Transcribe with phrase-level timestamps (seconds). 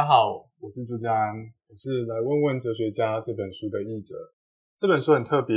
[0.00, 1.36] 大家好，我是朱家安，
[1.68, 4.14] 我是来问问哲学家这本书的译者。
[4.78, 5.54] 这本书很特别，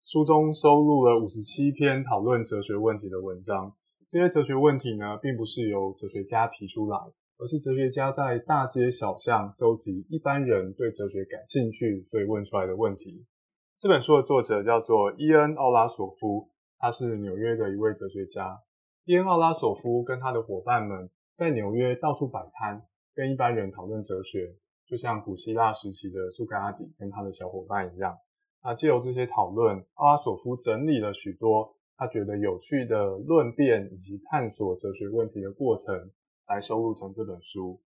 [0.00, 3.74] 书中收录了五十七篇讨论哲学问题的文章。
[4.08, 6.96] 这些哲学问题呢，并不是由哲学家提出来，
[7.36, 13.26] 而是哲学家在大街小巷搜集一般人对哲学感兴趣所以问出来的问题。
[13.80, 18.56] 这本书的作者叫做伊恩·奥拉索夫，他是纽约的一位哲学家。
[19.04, 22.86] 伊恩·奥拉索夫跟他的伙伴们在纽约到处摆摊。
[23.20, 24.50] 跟一般人讨论哲学，
[24.86, 28.16] 就像古希腊时期的苏格拉底跟他的小伙伴一样。
[28.64, 36.10] 那借由这些讨论，奥拉索夫整理了许多他觉得有趣的论辩以及探索哲学问题的过程，
[36.48, 37.78] 来收录成这本书。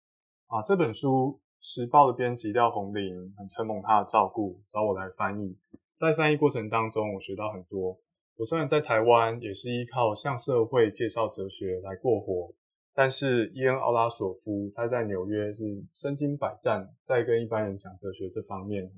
[0.49, 5.57] 啊，这本书时报的编辑廖鸿林很承蒙他的照顾，找我来翻译。
[5.99, 7.99] 在翻译过程当中，我学到很多。
[8.37, 12.53] 我虽然在台湾，也是依靠向社会介绍哲学来过活。
[12.95, 18.93] 但是伊恩·奥拉索夫他在纽约是身经百战，在跟一般人讲哲学这方面，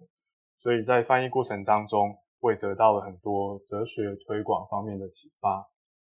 [0.58, 5.64] 所以在翻译过程当中，我也得到了很多哲学推广方面的启发。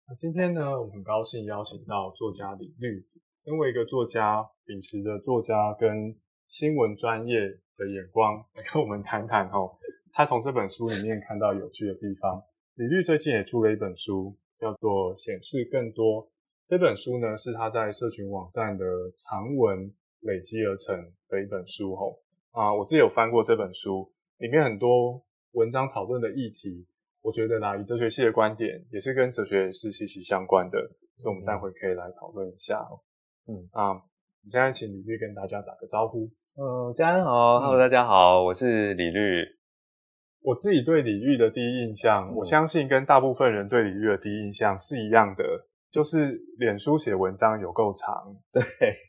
[0.09, 3.07] 那今天呢，我们很高兴邀请到作家李律，
[3.43, 6.15] 身为一个作家，秉持着作家跟
[6.49, 7.41] 新闻专业
[7.77, 9.77] 的眼光来跟我们谈谈哦，
[10.13, 12.43] 他从这本书里面看到有趣的地方。
[12.77, 16.27] 李律最近也出了一本书，叫做《显示更多》。
[16.67, 18.85] 这本书呢，是他在社群网站的
[19.17, 20.97] 长文累积而成
[21.29, 22.19] 的一本书吼
[22.53, 26.87] 啊，我自己有翻过这本书，里面很多文章讨论的议题，
[27.21, 30.79] 我觉得啦，以哲学系的观点，也是跟哲学是息息相关的，
[31.21, 32.81] 所以我们待会可以来讨论一下。
[33.47, 34.03] 嗯啊，我们
[34.49, 36.31] 现在请李律跟大家打个招呼。
[36.57, 39.45] 嗯，家人好，Hello，大家好，我是李律。
[40.41, 45.67] 我自己对李律的第一印象，嗯，我相信跟大部分人对李律的第一印象是一样的。
[45.95, 48.61] 就是脸书写文章有够长， 对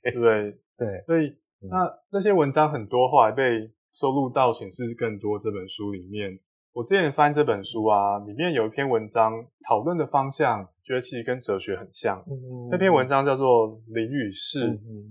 [0.04, 1.36] 对对对， 所以
[1.68, 6.40] 那那些文章很多，后来被收录到显示更多这本书里面。
[6.74, 9.34] 我之前翻这本书啊，里面有一篇文章
[9.68, 12.24] 讨论的方向，觉得其实跟哲学很像。
[12.70, 14.60] 那篇文章叫做《灵与事》，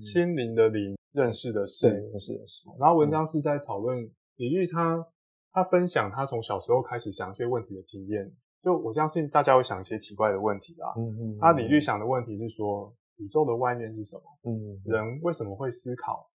[0.00, 2.68] 心灵的灵，认识的事，认识的识。
[2.78, 3.98] 然后文章是在讨论
[4.36, 5.04] 李煜他
[5.52, 8.30] 他分享他从小时候开始想一些问题的经验。
[8.64, 10.94] 就我相信大家会想一些奇怪的问题啦。
[10.96, 11.38] 嗯嗯。
[11.38, 14.22] 他李律想的问题是说，宇宙的外面是什么？
[14.44, 14.80] 嗯。
[14.84, 16.30] 人为什么会思考？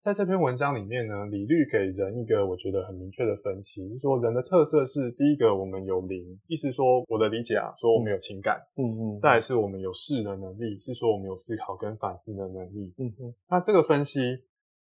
[0.00, 8.60] 在这篇文章里面呢，李律给人一个我觉得很明确的分析，就是说人的特色是第一个，我们有灵，意思说我的理解啊，说我们有情感。
[8.76, 9.18] 嗯嗯。
[9.20, 12.94] 再来是我们有事的能力，是说我们有思考跟反思的能力。
[12.98, 13.34] 嗯嗯。
[13.50, 14.20] 那这个分析。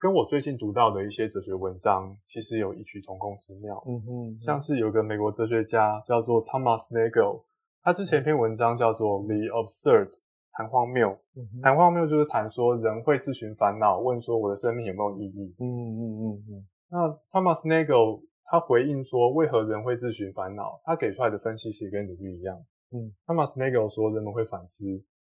[0.03, 3.81] 跟我最近读到的一些哲学文章，其实有异曲同工之妙。
[3.87, 7.45] 嗯哼，像是有个美国哲学家叫做 Thomas Nagel，
[7.85, 10.09] 他之前一篇文章叫做《The Absurd》，
[10.55, 11.17] 谈荒谬。
[11.63, 15.55] 谈荒谬就是谈说人会自寻烦恼，问说我的生命有没有意义？
[15.61, 16.67] 嗯嗯嗯嗯。
[16.91, 20.81] 那 Thomas Nagel 他回应说，为何人会自寻烦恼？
[20.83, 22.59] 他给出来的分析其实跟李律一样。
[22.91, 24.85] 嗯，Thomas Nagel 说人们会反思。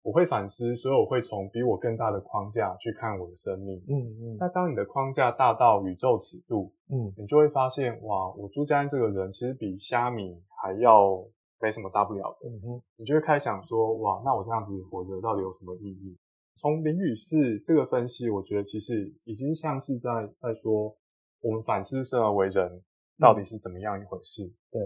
[0.01, 3.77] 我会反思，所以我会从比我更大的框架去看我的生命。
[3.89, 4.37] 嗯嗯。
[4.39, 11.21] 那当你的框架大到宇宙尺度，嗯，你就会发现，哇，我朱家安这个人其实比虾米还要
[11.59, 12.49] 没什么大不了的。
[12.49, 12.81] 嗯哼。
[12.95, 16.17] 你就会开始想说，哇，那我这样子活着到底有什么意义？
[16.55, 20.95] 从林语士这个分析，我觉得其实已经像是在在说，
[21.41, 22.81] 我们反思生而为人
[23.19, 24.47] 到底是怎么样一回事。
[24.71, 24.81] 对。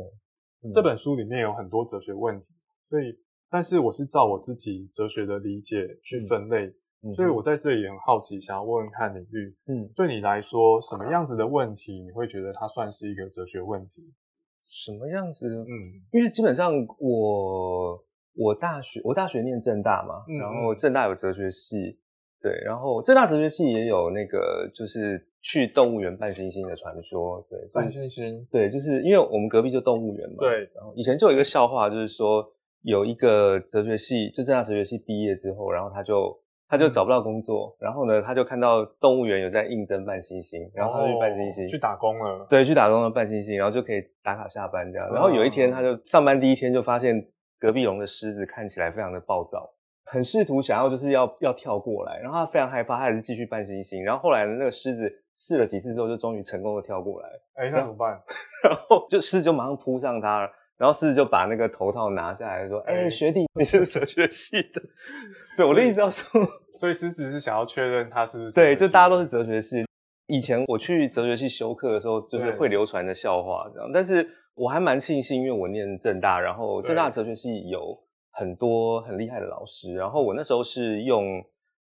[0.63, 0.71] 嗯。
[0.71, 2.47] 这本书里面有很多哲学问题，
[2.89, 3.15] 所以。
[3.53, 6.65] 但是我是照我自己哲学的理解去分类，
[7.03, 14.11] 嗯、所以我在这里也很好奇，想要问问看李律，嗯，对你来说，什么样子的问题你会觉得它算是一个哲学问题？
[14.67, 15.45] 什么样子？
[15.47, 18.03] 嗯，因为基本上我
[18.35, 21.99] 我大学我大学念正大嘛，嗯、然后正大有哲学系，
[22.41, 32.51] 对，然后正大哲学系也有那个就是去动物园扮猩猩的传说，对，扮猩猩，对，就是因为我们隔壁就动物园嘛，对，然后以前就有一个笑话，就是说。
[32.83, 42.45] 有一个哲学系，就政大哲学系毕业之后，然后他就他就找不到工作，然后呢，他就看到动物园有在应征扮猩猩，然后他就去扮猩猩，去打工了。
[42.49, 45.11] 对，去打工了扮猩猩，然后就可以打卡下班这样。
[45.13, 47.25] 然后有一天，他就上班第一天就发现
[47.59, 49.69] 隔壁笼的狮子看起来非常的暴躁，
[50.05, 54.03] 很试图想要就是要要跳过来，然后他非常害怕，他还是继续扮猩猩。
[54.03, 57.29] 然后后来呢，那个狮子试了几次之后，就终于成功的跳过来。
[57.53, 58.21] 哎，那怎么办？
[58.63, 60.49] 然后就狮子就马上扑上他了。
[60.77, 64.81] 然后狮子就把那个头套拿下来说：“哎、欸，学弟，你是哲学系的。
[65.55, 66.45] ”对，我的意思要说，
[66.79, 69.85] 所以狮子是想要确认他是不是对，就大家都是哲学系。
[70.27, 73.91] 以前我去哲学系修课的时候，就是会流传的笑话这样。
[73.93, 77.97] 但是我还蛮庆幸，因为我念正大，然后正大哲学系有
[78.31, 79.93] 很多很厉害的老师。
[79.93, 81.43] 然后我那时候是用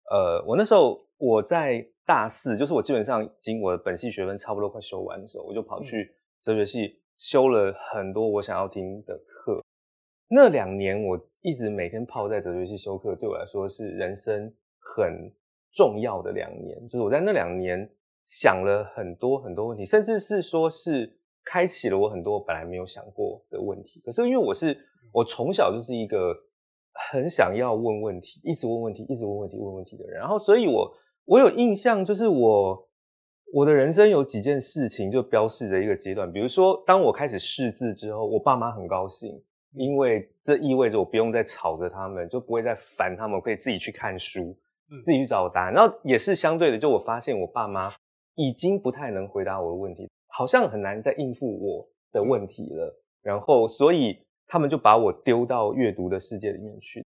[0.09, 9.61] 呃，我那时候我在大四，就是我基本上已经我的本系学分差不多快修完的时候，我就跑去哲学系修了很多我想要听的课。
[10.29, 15.31] 那两年我一直每天泡在哲学系修课，对我来说是人生很
[15.71, 16.87] 重要的两年。
[16.87, 17.91] 就是我在那两年
[18.25, 23.99] 想了很多很多问题，甚至是说是开启了我很多本来没有想过的问题。
[24.05, 24.77] 可是因为我是
[25.11, 26.33] 我从小就是一个
[27.11, 30.19] 很想要问问题，一直问问题，一直问问题，问问题的人。
[30.19, 30.93] 然后，所以我
[31.25, 32.88] 我有印象，就是我
[33.53, 36.31] 我的人生有几件事情就标示着一个阶段。
[36.31, 39.41] 比如说，当我开始识字之后，我爸妈很高兴。
[39.73, 44.57] 因为这意味着我不用再吵着他们，就不会再烦他们，我可以自己去看书，
[45.05, 45.71] 自己去找答案。
[45.71, 47.93] 然后也是相对的，就我发现我爸妈
[48.33, 52.99] 已经不太能回答我的问题，好像很难再应付我的问题了。
[53.21, 57.05] 然后，所以他们就把我丢到阅读的世界里面去。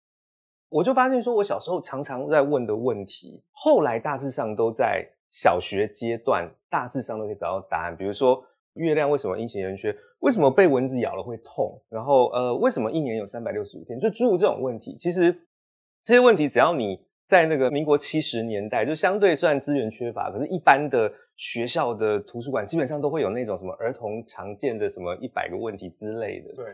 [0.68, 7.96] 我就发现说，我小时候常常在问的问题，后来大致上都在小学阶段，大致上都可以找到答案。
[7.96, 8.42] 比如说，
[8.74, 9.94] 月亮为什么阴晴圆缺？
[10.20, 11.80] 为什么被蚊子咬了会痛？
[11.88, 14.00] 然后呃，为什么一年有三百六十五天？
[14.00, 15.32] 就诸如这种问题，其实
[16.02, 26.54] 这些问题只要你在那个民国七十年代，就相对虽然资源缺乏，可是一般的学校的图书馆基本上都会有那种什么儿童常见的什么一百个问题之类的。
[26.54, 26.64] 对，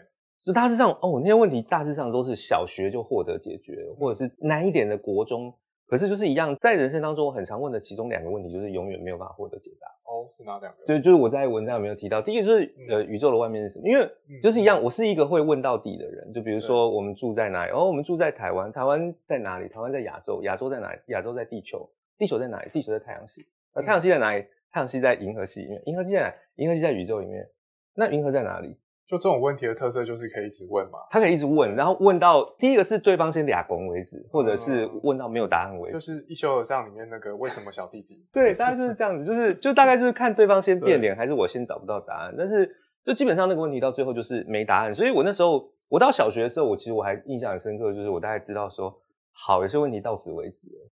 [0.44, 5.52] 就大致上哦，那些问题大致上都是小学就获得解决，或者是难一点的国中。
[5.86, 9.86] 可是就是一样，在人生当中，我很常问的其中两个问题，就是永远没有办法获得解答。
[10.04, 10.86] 哦，是哪两个？
[10.86, 13.88] 对，就是我在文章有没有提到，第一个就是呃，宇宙的外面是什么？
[13.88, 14.08] 因为
[14.42, 16.32] 就是一样，我是一个会问到底的人。
[16.32, 17.72] 就比如说，我们住在哪里？
[17.72, 18.72] 哦，我们住在台湾。
[18.72, 19.68] 台湾在哪里？
[19.68, 20.42] 台湾在亚洲。
[20.42, 21.00] 亚洲在哪里？
[21.08, 21.90] 亚洲在地球。
[22.16, 22.70] 地球在哪里？
[22.72, 23.44] 地球在太阳系。
[23.74, 24.44] 那太阳系在哪里？
[24.72, 25.82] 太阳系在银河系里面。
[25.84, 26.34] 银河系在哪？
[26.56, 27.46] 银河系在宇宙里面。
[27.94, 28.78] 那银河在哪里？
[29.06, 35.92] 就这种问题的特色就是可以一直问嘛，他可以一直问，然后问到第一个是对方先俩拱为止，或者是问到没有答案为止。
[35.92, 38.26] 就是一休和尚里面那个为什么小弟弟？
[38.32, 42.34] 对，大概就是这样子，就是就大概就是看对方先变脸，还是我先找不到答案。
[42.38, 42.68] 但是
[43.04, 44.94] 就基本上那个问题到最后就是没答案。
[44.94, 48.90] 所以我那时候我到小学的时候，我其实我还印象很深刻，就是我大概知道说，
[49.32, 50.90] 好，有些问题到此为止了。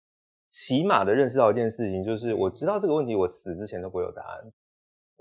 [0.50, 4.52] 起码的认识到一件事情，就是我知道这个问题，我死之前都不会有答案。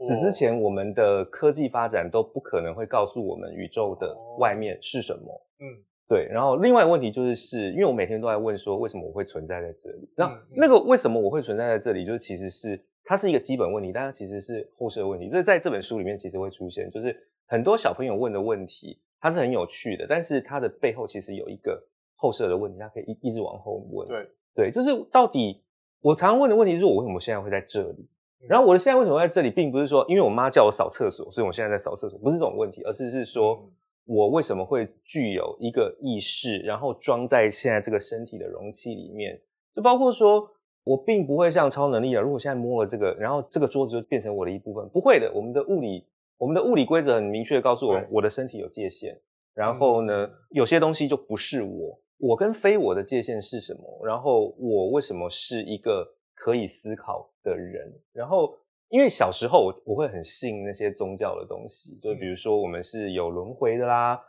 [0.07, 5.47] 死之前，我们的科技发展都不可能会告诉我们宇宙的外面是什么。
[5.59, 5.65] 嗯，
[6.07, 6.27] 对。
[6.29, 10.09] 然后另外一个问题就是，是因为我每天都在问说，为什么我会存在在这里？
[10.15, 15.29] 那那个为什么我会存在在这里，就是其实是它是一个基本问题，但它其实是后设问题。
[15.29, 17.15] 这在这本书里面其实会出现，就是
[17.45, 21.83] 很多小朋友问的问题，它是很有趣的，但是它的背后其实有一个
[22.15, 24.07] 后设的问题，它可以一一直往后问。
[24.07, 25.61] 对对，就是到底
[26.01, 28.09] 我常常问的问题是我为什么现在会在这里？
[28.47, 33.69] 然后我的现在为什么在这里，并不是说因为我妈叫我扫厕所，所以我现在在扫厕所，不是这种问题，而是是说
[34.05, 39.39] 我为什么会具有一个意识，然后装在现在这个身体的容器里面，
[39.75, 40.49] 就包括说
[40.83, 45.31] 我并不会像超能力啊，如果现在摸了这个，然后这个桌子就变成我的一部分，不会的。
[45.35, 46.07] 我们的物理，
[46.37, 49.19] 我们的物理规则很明确的告诉我，我的身体有界限。
[49.53, 54.07] 然后呢，有些东西就不是我，我跟非我的界限是什么？
[54.07, 56.15] 然后我为什么是一个？
[56.41, 58.57] 可以思考的人，然后
[58.89, 64.19] 因为小时候我我会很信那些宗教的东西，就比如说我们是有轮回的啦，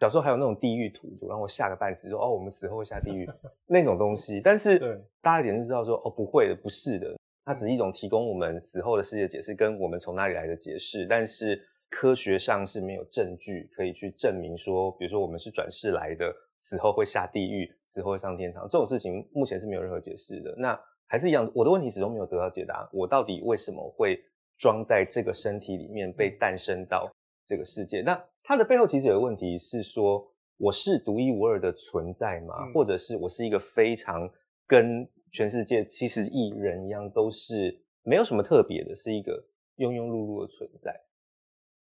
[0.00, 3.30] 小时候还有那种地狱图，就让我吓个半死，说哦我们死后会下地狱
[3.68, 4.40] 那种东西。
[4.40, 4.76] 但是
[5.20, 11.06] 大家一点就知道说哦不会的，不是的，它只是一种提供我们死后的世界解释，跟我们从哪里来的解释。
[11.06, 18.66] 但是科学上是没有证据可以去证明说，比如说我们是转世来的，死后会下地狱，死后会上天堂。
[18.68, 20.52] 这种事情，目前是没有任何解释的。
[20.58, 20.76] 那
[21.12, 22.88] 还是一样，我的问题始终没有得到解答。
[22.90, 24.18] 我到底为什么会
[24.56, 27.12] 装在这个身体里面，被诞生到
[27.44, 28.00] 这个世界？
[28.00, 30.26] 那它的背后其实有个问题是说，
[30.56, 32.54] 我是独一无二的存在吗？
[32.64, 34.26] 嗯、或者是我是一个非常
[34.66, 39.44] 跟全世界七十亿人一样，都是没有什么特别的，是一个
[39.76, 40.98] 庸庸碌碌的存在？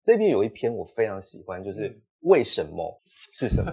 [0.03, 3.71] 这边有一篇我非常喜欢，就是为什么是什么？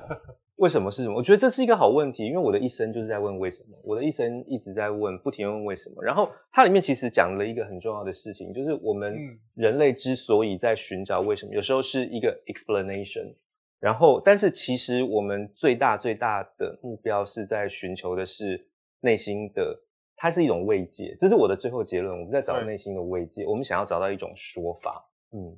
[0.60, 1.16] 为什么是什么？
[1.16, 3.78] 我觉得这是一个好问题，因为我的一生就是在问为什么。
[3.82, 6.04] 我的一生一直在问，不停问为什么。
[6.04, 9.16] 然后它里面其实讲了一个很重要的事情，就是我们
[9.54, 13.34] 人类之所以在寻找为什么，有时候是一个 explanation。
[13.78, 18.68] 然后，但是其实我们最大最大的目标是在寻求的是
[19.00, 19.80] 内心的，
[20.14, 21.16] 它是一种慰藉。
[21.18, 22.14] 这是我的最后结论。
[22.14, 25.08] 我们在找内心的慰藉，我们想要找到一种说法。
[25.32, 25.56] 嗯，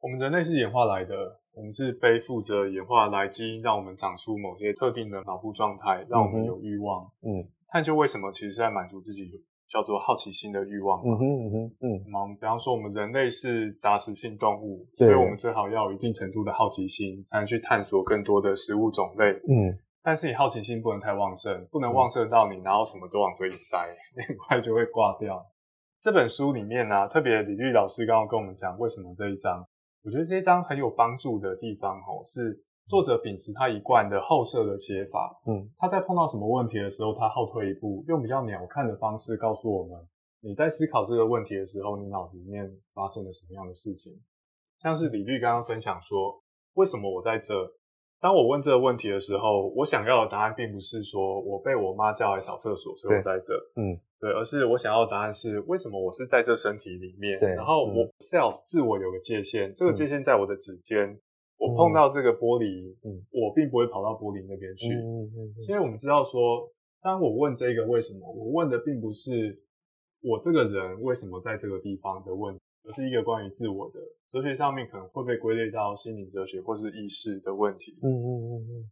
[0.00, 1.40] 我们人类是演化来的。
[1.56, 7.02] 我们是背负着演化来基因，让我们长出某些特定的脑部状态，让我们有欲望。
[7.22, 9.30] 嗯，探究为什么，其实是在满足自己
[9.66, 11.00] 叫做好奇心的欲望。
[11.00, 12.04] 嗯哼嗯哼嗯。
[12.12, 19.32] 那比方说，我们人类是杂食性动物，所以我们最好要有一定程度的好奇心，才能去探索更多的食物种类。
[19.32, 19.72] 嗯。
[20.02, 23.78] 但是你好奇心不能太旺盛，不能旺盛到你拿到什么都往嘴里塞，
[24.28, 25.42] 很快就会挂掉。
[26.02, 29.66] 这本书里面呢、啊，特别李律老师刚刚跟我们讲，为什么这一章，
[30.06, 35.36] 我觉得这一章很有帮助的地方哦，是作者秉持他一贯的后设的写法。
[35.46, 39.98] 嗯，他在碰到什么问题的时候，他后退一步，用比较鸟瞰的方式告诉我们，
[40.42, 44.12] 你在思考这个问题的时候，你脑子里面发生了什么样的事情。
[44.80, 46.40] 像是李律刚刚分享说，
[46.74, 47.52] 为什么我在这？
[48.20, 53.54] 当我问这个问题的时候，我想要的答案并不是说我被我妈叫来扫厕所，所以我在这。
[53.76, 57.38] 嗯，对，而是我想要的答案是为什么我是在这身体里面？
[57.38, 61.16] 对，然后我 self 自我有个界限，这个界限在我的指尖，
[61.58, 64.88] 我碰到这个玻璃，嗯，我并不会跑到玻璃那边去。
[64.94, 65.64] 嗯嗯嗯。
[65.66, 66.68] 所以我们知道说，
[67.02, 69.62] 当我问这个为什么，我问的并不是
[70.22, 72.60] 我这个人为什么在这个地方的问题。
[72.86, 77.98] 而是一个关于自我的哲学上面可能会被归类到心灵哲学或是意识的问题。
[78.02, 78.90] 嗯嗯嗯嗯。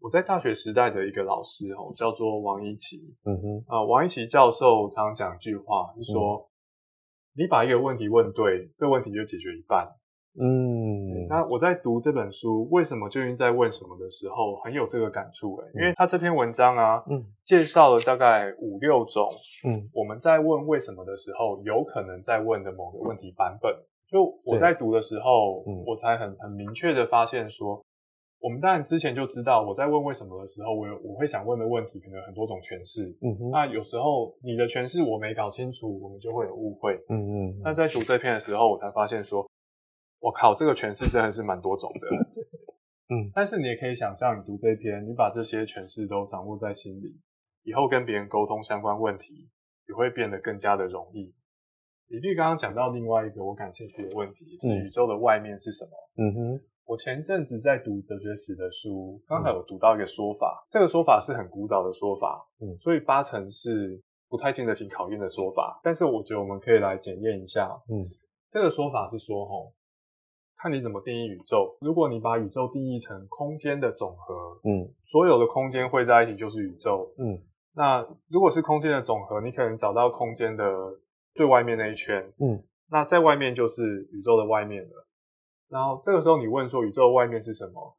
[0.00, 3.14] 我在大学时代的一个老师哦，叫做王一奇。
[3.24, 3.64] 嗯哼。
[3.66, 9.86] 啊，王一奇教授常讲一句话，就是说，嗯、你把一个问题问对，这个问题就解决一半。
[10.38, 19.28] 嗯，那我在读这本书，为什么究竟在问什么的时候，很有这个感触诶，因为他这篇文章啊，嗯，介绍了大概五六种，
[19.66, 23.74] 嗯，我们在问为什么的时候，有可能在问的某个问题版本。
[24.08, 27.84] 就我在读的时候，嗯，我才很很明确的发现说，
[28.40, 39.44] 我们当然之前就知道，我在问为什么的时候，我有我会想问的问题可能很多种诠释，嗯哼，那有时候你的诠释我没搞清楚，我们就会有误会，嗯嗯，那在读这篇的时候，我才发现说。
[40.20, 42.06] 我靠，这个诠释真的是蛮多种的，
[43.08, 47.18] 嗯，但是你也可以想象，你读这篇，你把这些诠释都掌握在心里，
[47.62, 49.48] 以后跟别人沟通相关问题
[49.88, 51.34] 也会变得更加的容易。
[52.08, 55.90] 李律刚刚讲到另外一个我感兴趣的问题，是宇宙的外面是什么？
[56.22, 63.98] 嗯哼，我前阵子在读哲学史的书，刚好有读到一个说法，这个说法是很古早的说法，嗯，所以八成是
[64.28, 68.06] 不太经得起考验的说法，但是我觉得我们可以来检验一下，嗯，
[68.50, 69.72] 这个说法是说，吼。
[70.62, 71.74] 看你怎么定义宇宙。
[71.80, 77.40] 如果你把宇宙定义成空间的总和，嗯，所有的空间汇在一起就是宇宙，嗯。
[77.72, 80.64] 那如果是空间的总和，你可能找到空间的
[81.34, 82.62] 最外面那一圈，嗯。
[82.90, 85.06] 那在外面就是宇宙的外面了。
[85.68, 87.96] 然后这个时候你问说宇宙的外面是什么？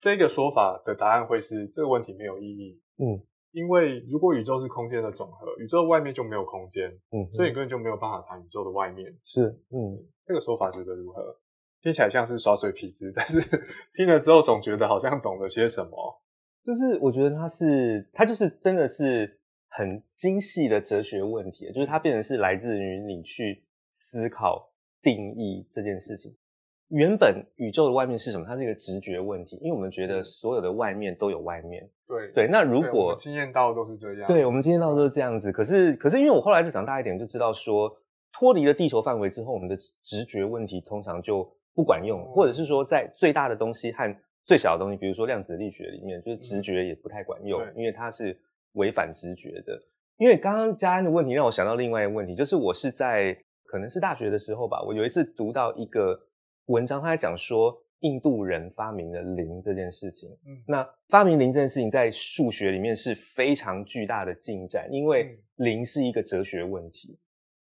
[0.00, 3.20] 这个说法的答案会是这个问题没有意义，嗯。
[3.50, 7.28] 因为如果宇宙是空间的总和，宇宙外面就没有空间，嗯。
[7.34, 9.14] 所以你根本就没有办法谈宇宙的外面。
[9.24, 10.00] 是，嗯。
[10.24, 11.36] 这个说法觉得如何？
[11.84, 13.38] 听起来像是耍嘴皮子，但是
[13.92, 15.90] 听了之后总觉得好像懂了些什么。
[16.64, 19.38] 就是我觉得它是，它就是真的是
[19.68, 23.62] 很精细的哲学问题，就是它变成是来自于你去
[23.92, 24.72] 思考
[25.02, 26.34] 定义这件事情。
[26.88, 28.46] 原本宇宙的外面是什么？
[28.46, 31.86] 它是一个直觉问题，因为我们觉得所有的外面都有外面。
[32.06, 35.52] 对对，那如果经验到的都是这样，对，我们经验到的都是这样子。
[35.52, 37.94] 可是可是，因为我后来就长大一点，就知道说
[38.32, 44.16] 脱离了地球范围之后，我们的直觉问题通常就不管用，或者是说，在最大的东西和
[44.46, 48.38] 最小的东西，比如说量子力学里面，就是直觉也不太管用，因为它是
[48.72, 49.80] 违反直觉的。
[50.16, 56.20] 因为刚刚嘉安的问题让我想到另外一个问题，就是我是在可能是大学的时候吧，我有一次读到一个
[56.66, 60.30] 文章，他在讲说印度人发明了零这件事情。
[60.46, 67.18] 嗯，那发明零这件事情在数学里面是非常巨大的进展，因为零是一个哲学问题。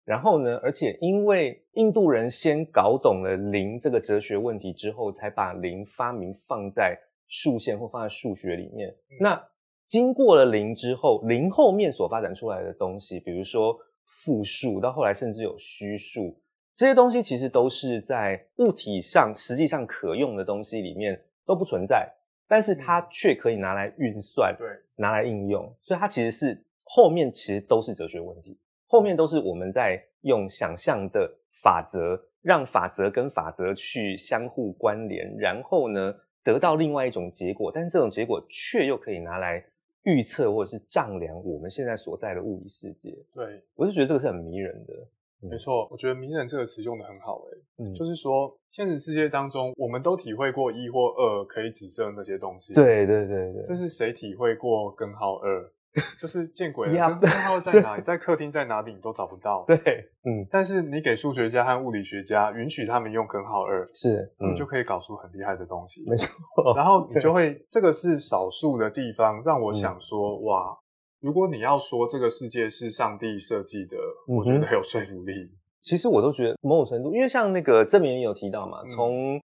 [0.09, 6.97] 然后呢，而且因为印度人先搞懂了零这个哲学问题之后，才把零发明放在
[7.27, 8.89] 数线或放在数学里面。
[8.89, 9.47] 嗯、那
[9.87, 16.41] 经过了零之后，零后面所发展出来的东西，比如说复数，到后来甚至有虚数，
[16.73, 22.11] 这些东西其实都是在物体上实际上可用的东西里面都不存在，
[22.47, 28.57] 但是它却可以拿来运算，对，拿来应用，所以它其实是后面其实都是哲学问题。
[28.89, 31.31] 后面都是我们在用想象的
[31.62, 39.63] 法则，让法则跟法则去相互关联，然后呢，得到另外一种结果，但是这种结果却又可以拿来
[40.03, 43.15] 预测或者是丈量我们现在所在的物理世界。
[43.31, 44.93] 对，我是觉得这个是很迷人的。
[45.41, 47.58] 没错，我觉得“迷人”这个词用的很好诶。
[47.77, 52.74] 嗯，就是说现实世界当中，我们都体会过一或二可以指涉那些东西。
[52.74, 55.72] 对对对对，就是谁体会过根号二？
[56.19, 58.01] 就是见鬼了，根号在哪里？
[58.03, 58.93] 在客厅在哪里？
[58.93, 59.65] 你都找不到。
[59.67, 59.77] 对，
[60.24, 60.46] 嗯。
[60.51, 66.08] 但是你给数学家和物理学家允许他们用根号二，是，你就可以搞出很厉害的东西。
[66.10, 66.29] 没错。
[66.75, 70.77] 然后你就会，这个是少数的地方，让我想说，哇，
[71.22, 75.51] 如果你要说这个世界是上帝设计的，我觉得有说服力。
[75.81, 79.39] 其实我都觉得某种程度，因为像那个郑明也有提到嘛，从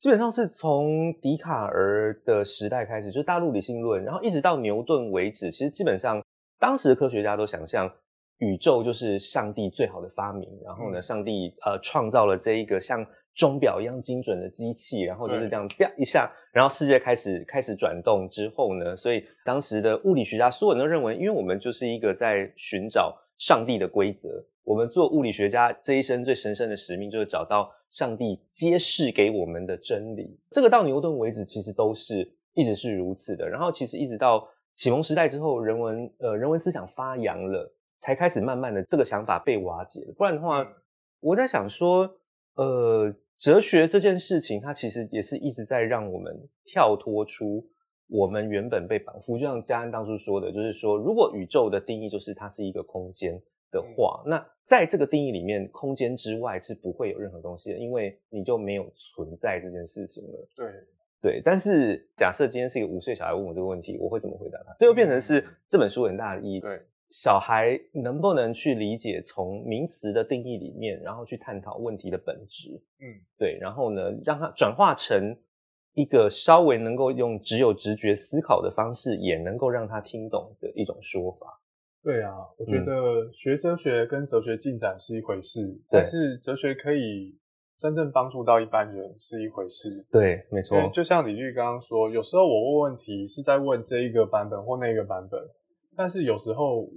[0.00, 6.24] 基本上是从笛卡尔的时代开始，就是大陆理性论，然后一直到牛顿为止，其实基本上
[6.58, 7.92] 当时的科学家都想象
[8.38, 13.04] 宇宙就是上帝最好的发明，然后呢，上帝呃创造了这一个像
[13.34, 30.38] 钟表一样精准的机器，然后就是这样啪一下，然后世界开始开始转动之后呢，所以当时的物理学家所有人都认为，因为我们就是一个在寻找上帝的规则，我们做物理学家这一生最神圣的使命就是找到上帝揭示给我们的真理。
[30.50, 33.48] 这个到牛顿为止，其实都是一直是如此的。
[33.48, 40.14] 然后其实一直到启蒙时代之后，人文呃人文思想发扬了，才开始慢慢的这个想法被瓦解了。
[40.16, 40.66] 不然的话，
[41.20, 42.16] 我在想说，
[42.54, 43.14] 呃。
[43.40, 47.66] 哲学这件事情，它其实也是一直在让我们跳脱出
[48.06, 49.38] 我们原本被绑缚。
[49.38, 60.48] 就像嘉恩当初说的，就是说，如果宇宙的定义就是它是一个空间的话，那在这个定义里面，空间之外是不会有任何东西的，因为你就没有存在这件事情了。
[60.56, 60.72] 对
[61.22, 64.74] 对，但是假设今天是一个五岁小孩问我这个问题，我会怎么回答他？
[64.78, 66.60] 这又变成是这本书很大的意义。
[66.60, 66.80] 对。
[67.10, 72.80] 小孩能不能去理解从名词的定义里面，然后去探讨问题的本质？
[73.00, 75.36] 嗯，对，然后呢，让他转化成
[75.94, 81.59] 一个稍微能够用只有直觉思考的方式，也能够让他听懂的一种说法。
[82.02, 87.36] 对啊，我觉得学哲学跟哲学进展是一回事，嗯、但是哲学可以
[87.78, 90.06] 真正帮助到一般人是一回事。
[90.10, 90.76] 对，没错。
[90.92, 95.40] 就像李律刚刚说，有时候我问问题是在问这一个版本或那个版本。
[95.96, 96.88] 但是有时候，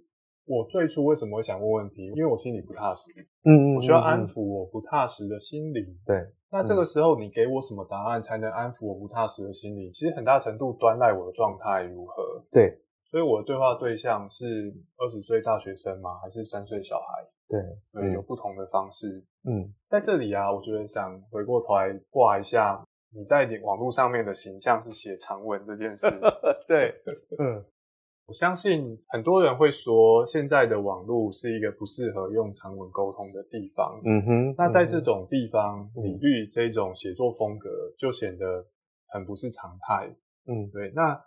[0.45, 2.05] 我最初为什么会想问问题？
[2.15, 3.11] 因为我心里不踏实，
[3.43, 5.83] 嗯嗯，我需要安抚我不踏实的心灵。
[6.05, 9.91] 对，那这个时候你给我什么答案才能安抚我不踏实的心灵？
[9.91, 12.45] 其实很大程度端赖我的状态如何。
[12.51, 12.77] 对，
[13.13, 16.17] 所以我的对话对象是二十岁大学生吗？
[16.19, 17.23] 还是三岁小孩？
[17.47, 17.61] 对，
[18.01, 19.23] 对，有不同的方式。
[19.43, 22.83] 嗯，在这里啊，我觉得想回过头来挂一下
[23.15, 26.07] 你在网络上面的形象是写长文这件事。
[26.67, 26.91] 对，
[27.37, 27.63] 嗯。
[28.25, 34.01] 我相信很多人会说，现在的网络是一个不适合用长文沟通的地方。
[34.03, 38.65] 嗯哼，那在这种地方，李律这种写作风格就显得
[39.09, 40.07] 很不是常态。
[40.47, 40.89] 嗯，对。
[40.95, 41.21] 那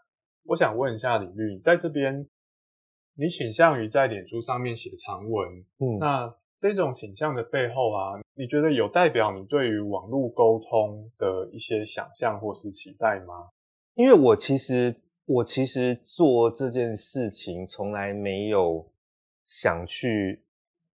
[0.48, 2.26] 我想问一下李律，在这边，
[3.14, 5.48] 你倾向于在脸书上面写长文。
[5.78, 13.50] 嗯，那这种倾向的背后啊，你觉得有代表你对于网络沟通的一些想象或是期待吗？
[13.94, 15.02] 因为我其实。
[15.28, 18.88] 我其实做这件事情从来没有
[19.44, 20.44] 想去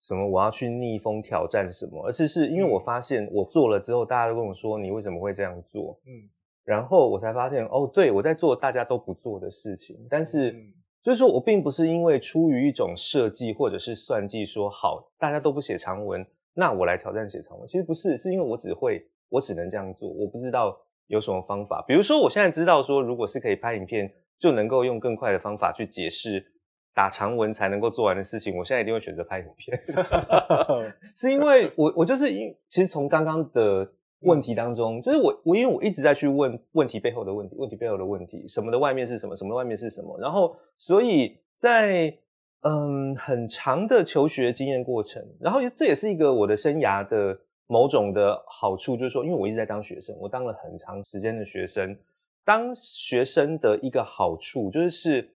[0.00, 6.00] 什么，我要去逆风挑战什么，而是是因为我发现我做了之后，大家都跟我说，你为什么会这样做？
[6.06, 6.28] 嗯，
[6.66, 10.54] 然后我才发现哦，对，我在做大家都不做的事情，但是
[11.02, 20.76] 就是说我并不是因为出于一种设计或者是算计说好，大家都不写长文，那我来挑战写长文，其实不是，是因为我只会，我只能这样做，我不知道。
[21.08, 21.84] 有什么方法？
[21.86, 26.44] 比如说，我现在知道说，如果是可以拍影片，就能够用更快的方法去解释
[26.92, 29.80] 打长文才能够做完的事情，我现在一定会选择拍影片。
[31.14, 33.88] 是因为我我就是因其实从刚刚的
[34.26, 42.18] 问题当中，就是我我因为我一直在去问问题背后的问题，问题背后的问题，什么的外面是什么，什么的外面是什么，然后所以在
[42.60, 47.38] 嗯很长的求学经验过程，然后这也是一个我的生涯的。
[47.68, 51.98] 某种的好处就是说，因为我一直在当学生，我当了很长时间的学生。
[52.44, 55.34] 当学生的一个好处就是，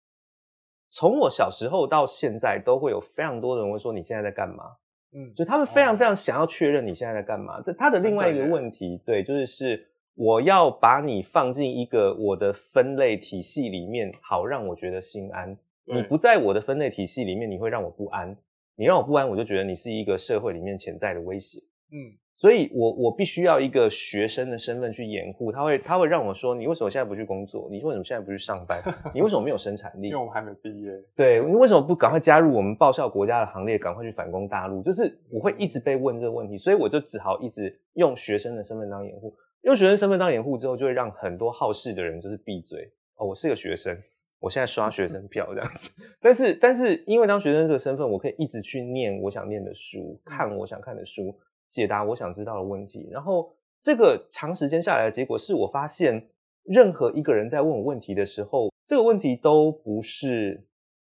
[0.90, 4.76] 从我小时候到现在，都会有非常多的人会说：“你现在在干嘛？”
[5.12, 7.60] 嗯，就他们非常非常想要确认你现在在干嘛。
[7.62, 15.56] 这他的另外一个问题，对，就是是我要把你放进一个我的分类体系里面，好让我觉得心安。
[15.84, 18.36] 你不在我的分类体系里面，你会让我不安。
[18.76, 21.58] 你让我不安，我就觉得你是一个社会里面潜在的威胁。
[21.90, 27.68] 嗯，所以我我必须要一个学生的身份去掩护，他会他会让我说，你为什么现在不去工作？
[27.70, 28.82] 你为什么现在不去上班？
[29.14, 30.08] 你为什么没有生产力？
[30.08, 30.90] 因为我们还没毕业。
[31.14, 34.82] 对，你为什么不赶快加入我们报效国家的行列，赶快去反攻大陆？
[34.82, 39.36] 就是我会一直被问这个问题，所以我就只好一直用学生的身份当掩护。
[39.60, 42.90] 用学生身份当掩护之后，就会让很多好事的人就是闭嘴。
[43.16, 43.98] 哦，我是个学生，
[44.38, 45.90] 我现在刷学生票这样子。
[46.22, 51.38] 但是但是因为当学生这个身份，我可以一直去念我想念的书，看我想看的书。
[51.70, 56.28] 解答我想知道的问题，然后这个长时间下来的结果是我发现，
[56.64, 60.66] 任何一个人在问我问题的时候，这个问题都不是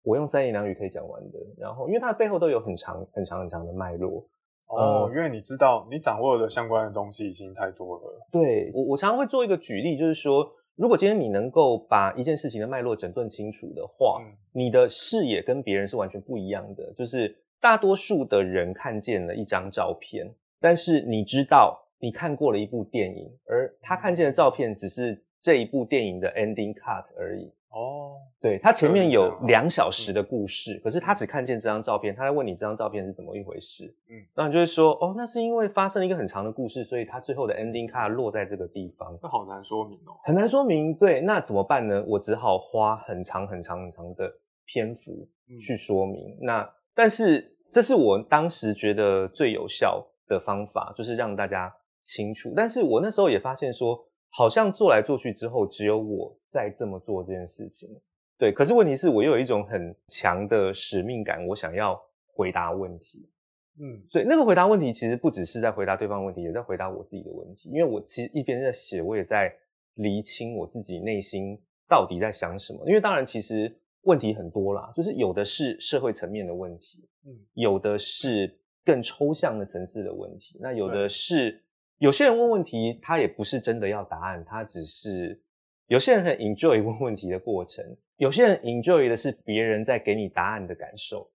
[0.04, 1.40] 我用三言两语可以讲完的。
[1.58, 4.28] 然后，因为它的背后都有很长、很长、很长的脉络。
[4.68, 8.28] 哦，因为你知道，你掌握的相关的东西已经太多了。
[8.32, 16.94] 对，我，我常常会做一个举例，就是说，如果今天你能够把一件事情的脉络整顿清楚的话，嗯，你的视野跟别人是完全不一样的。
[16.94, 20.34] 就是大多数的人看见了一张照片。
[20.62, 27.52] 但是你知道，你看过了一部电影，而他看见的照片只是这一部电影的 ending cut 而已。
[27.72, 33.96] 哦，对，他前面有两小时的故事，可是他只看见这张照片，他在问你这张照片是怎么一回事。
[34.10, 39.18] 嗯，那你就会说，哦，那是因为发生了一个很长的故事，所以他最后的 ending cut 落在这个地方。
[39.22, 40.94] 这好难说明哦，很难说明。
[40.94, 42.04] 对，那怎么办呢？
[42.06, 44.30] 我只好花很长很长很长的
[44.66, 45.26] 篇幅
[45.62, 46.32] 去说明。
[46.32, 52.54] 嗯、那但是这是我当时觉得最有效的方法，就是让大家清楚。
[52.56, 54.08] 但是我那时候也发现说。
[54.34, 57.90] 好像做来做去之后，只有我在这么做这件事情。
[58.38, 62.02] 对，可是问题是我又有一种很强的使命感，我想要
[62.34, 63.30] 回答问题。
[63.78, 67.70] 嗯，所以那个回答问题其实不只是在回答对方问题，也在回答我自己的问题。
[67.72, 69.54] 因为我其实一边在写，我也在
[69.96, 72.88] 厘清我自己内心到底在想什么。
[72.88, 81.64] 因为当然，其实问题很多啦，就是有的是社会层面的问题，嗯，有的是更抽象的层次的问题，那有的是。
[81.98, 85.40] 有些人问问题，他也不是真的要答案，他只是
[85.86, 87.86] 有些人很 enjoy 问问题的过程，
[88.18, 91.30] 有些人 enjoy 的是别人在给你答案的感受，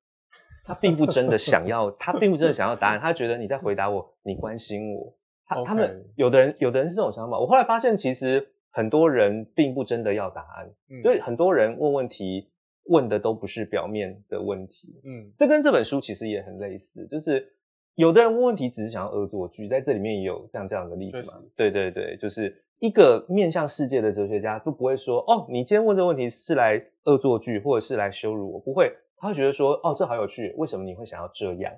[0.64, 12.50] 他并不真的想要，他并不真的想要答案，他觉得你在回答我，你关心我，他他们有的人有的人是这种想法，我后来发现其实很多人并不真的要答案，嗯，所以很多人问问题
[12.88, 17.52] 问的都不是表面的问题，嗯，这跟这本书其实也很类似，就是。
[17.96, 21.42] 有的人问问题只是想要恶作剧，在这里面也有像这样的例子嘛？
[21.56, 31.72] 对对对，就是一个面向世界的哲学家都不会说，哦，你今天问这个问题是来恶作剧，或者是来羞辱我，不会，他会觉得说，哦，这好有趣，为什么你会想要这样？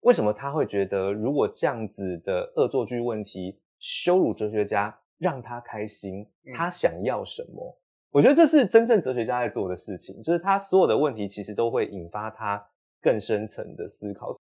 [0.00, 6.26] 为什么他会觉得如果这样子的恶作剧问题羞辱哲学家，让他开心，
[6.56, 7.78] 他想要什么？
[8.12, 12.64] 嗯、我觉得这是真正哲学家在做的事情，就是他所有的问题其实都会引发他
[13.00, 14.36] 更深层的思考。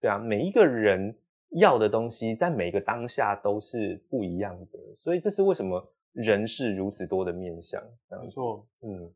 [0.00, 1.14] 对啊，每一个人
[1.50, 7.82] 要的东西在每个当下都是不一样的，所以这是为什么人是如此多的面相。
[8.22, 9.12] 没错，嗯，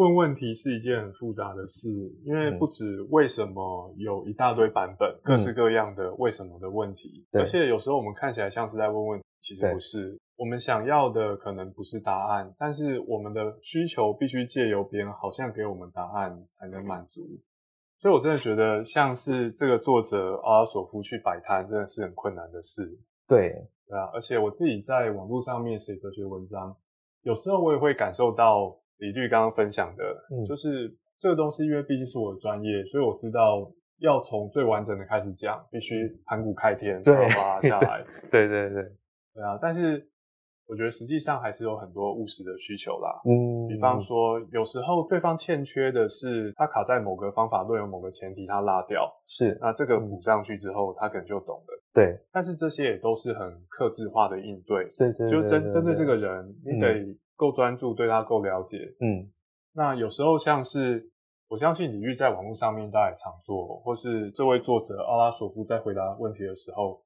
[0.00, 1.90] 问问题是一件很复杂的事，
[2.24, 10.18] 因为不止为什么有一大堆版本，嗯、各式各样的为什么的问题，嗯、而且有时候我们看起来像是在问问题，其实不是。
[10.36, 17.20] 我们想要的可能不是答案，但是我们的需求必须借由别人好像给我们答案才能满足。
[18.00, 22.98] 所以，我真的觉得像是这个作者阿拉索夫去摆摊，真的是很困难的事。
[23.28, 23.50] 对，
[23.86, 24.08] 对啊。
[24.14, 26.74] 而且我自己在网络上面写哲学文章，
[27.20, 38.04] 有时候我也会感受到李律刚刚分享的，嗯、就是这个东西，因为毕竟是我的专业，所以我知道要从最完整的开始讲，必须盘古开天，然后把它下来。
[38.30, 38.82] 对对对，
[39.34, 39.58] 对啊。
[39.60, 40.06] 但是。
[40.70, 43.20] 我觉得实际上还是有很多务实的需求啦。
[43.24, 49.12] 嗯，比方说，有时候对方欠缺的是他卡在某个方法论有某个前提，他拉掉。
[49.26, 51.82] 是，那这个补上去之后，他可能就懂了。
[51.92, 54.88] 对，但是这些也都是很克制化的应对。
[54.96, 57.04] 对对，就针针对这个人，你得
[57.40, 58.76] 够专注，对他够了解。
[59.00, 59.32] 嗯，
[59.72, 61.10] 那有时候像是，
[61.48, 67.02] 我相信李玉在网络上面大家也常做，或是这位作者奥拉索夫在回答问题的时候。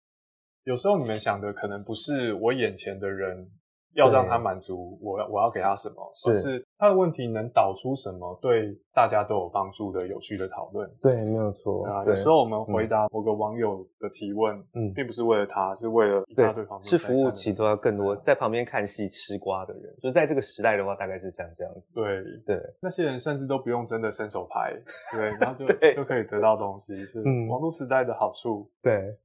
[0.65, 3.49] 有时候你们想的可能不是我眼前的人
[3.95, 10.91] 要让他满足我，我要给他什么，是而是他的问题能导出什么对大家都有帮助的有趣的讨论。
[11.01, 12.05] 对，没有错啊。
[12.05, 19.95] 有时候我们回答某个网友的提问，嗯，并不是为了他，是为了一大堆旁边是服务起都要更多在旁边看戏吃瓜的人。
[20.03, 21.83] 就在这个时代的话，大概是像这样子。
[21.95, 24.75] 对对，那些人甚至都不用真的伸手牌，
[25.13, 28.69] 对， 然后就就可以得到东西，是网络时代的好处。
[28.83, 29.17] 对。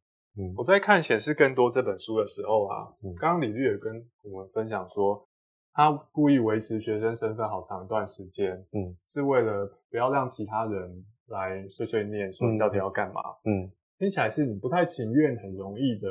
[0.55, 2.87] 我在看《显示更多》这本书的时候啊，
[3.19, 5.27] 刚刚李律也跟我们分享说，
[5.73, 16.07] 他故意维持学生身份好长一段时间，嗯，是为了不要让其他人来碎碎念说你到底要干嘛，嗯，听起来是你不太情愿，很容易的，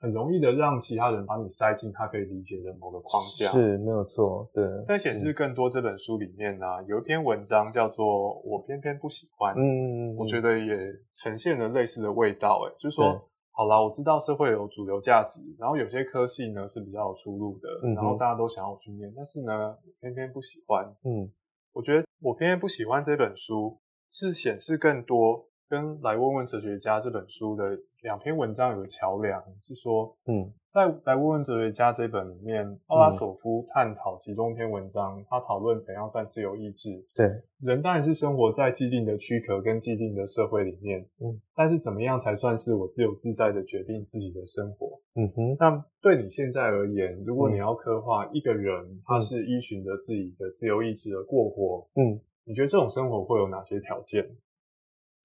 [0.00, 4.64] 很容易的让其他人把你塞进他可以理解的某个框架，是没有错，对。
[4.84, 5.32] 在《显示。
[5.32, 8.06] 更多》这本书里面呢，有一篇文章叫做
[8.44, 10.40] 《我偏偏不喜欢》，嗯，我觉。
[10.42, 10.76] 得也
[11.14, 13.28] 呈现了类似的味道，诶，就是说。
[13.52, 20.84] 好啦，我知道是会有主流价值，然后有些科系呢是比较有出路的，嗯、然后大家都想要去念，但是呢，我偏偏不喜欢。
[21.04, 21.30] 嗯，
[21.72, 23.78] 我觉得我偏偏不喜欢这本书，
[24.10, 27.78] 是显示更多跟来问问哲学家这本书的。
[28.02, 37.04] 两篇文章有个桥梁，是说，嗯，在《来问问哲学家》这本里面，奥拉索夫探讨其中一篇文章，他讨论怎样算自由意志。
[37.14, 37.26] 对，
[37.60, 44.98] 人当然是生活在既定的躯壳跟既定的社会里面，嗯，但是怎么样才算是我自由自在的决定自己的生活？
[45.14, 54.26] 嗯哼，那对你现在而言，如果你要刻画一个人，他是依循着自己的自由意志而过活，嗯，你觉得这种生活会有哪些条件？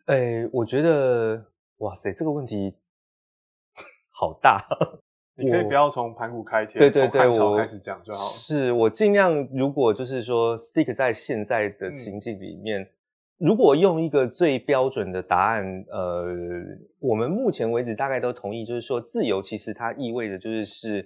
[0.08, 1.46] 诶，我觉得。
[1.78, 2.76] 哇塞，这个问题
[4.12, 4.68] 好大。
[5.38, 8.26] 你可以不要从盘古开天，对对对，从汉朝开始讲就好了。
[8.26, 12.82] 是我尽量，如果就是说 stick 在现在的情境里面。
[12.82, 12.90] 嗯
[13.40, 16.26] 如果用一个最标准的答案，呃，
[16.98, 21.06] 我们目前为止大概都同意，就是说自由其实它意味着就是是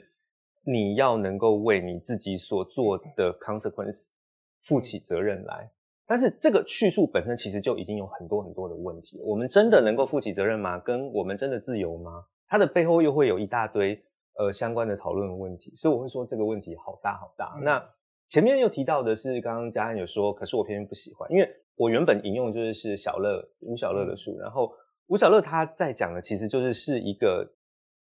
[0.64, 4.06] 你要能够为你自己所做的 consequence
[4.64, 5.72] 负起责任来。
[6.08, 9.20] 但是这个叙述本身其实就已经有很多很多的问题。
[9.26, 10.80] 我们真的能够负起责任吗？
[10.80, 12.24] 跟我们真的自由吗？
[12.48, 14.02] 它的背后又会有一大堆
[14.38, 15.74] 呃相关的讨论的问题。
[15.76, 17.54] 所以我会说这个问题好大好大。
[17.58, 17.90] 嗯、那
[18.30, 21.50] 前面又提到的是，刚刚嘉安有说，可是我偏偏不喜欢，因为。
[21.78, 24.72] 我原本引用就是是小乐吴小乐的书，然后
[25.08, 27.54] 吴小乐他在讲的其实就是是一个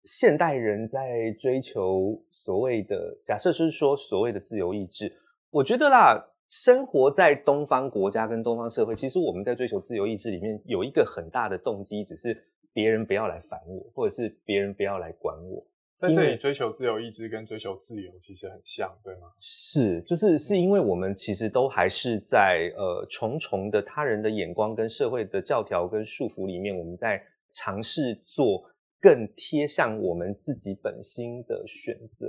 [0.05, 5.17] 现代人在追求所谓的，假设是说所谓的自由意志。
[5.51, 15.67] 我觉得啦，生活在东方国家跟东方社会，其实我们在追求自由意志里面有一个很大的动机，只是别人不要来烦我，或者是别人不要来管我。
[15.97, 19.29] 在这里追求自由意志跟追求自由其实很像，对吗？
[19.41, 28.65] 是，就是是因为我们其实都还是在呃重重的他人的眼光跟社会的教条跟束缚里面，我们在尝试做
[29.01, 32.27] 更贴向我们自己本心的选择。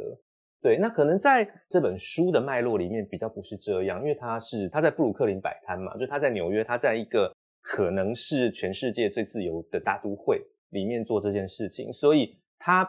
[0.62, 12.88] 对，那可能在这本书的脉络里面比较不是这样，因为他是他在布鲁克林摆摊嘛，就他在纽约，他在一个可能是全世界最自由的大都会里面做这件事情，所以他。